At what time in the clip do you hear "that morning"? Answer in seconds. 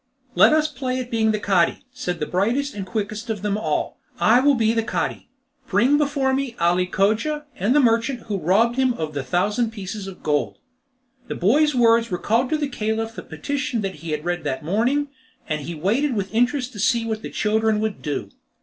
14.43-15.09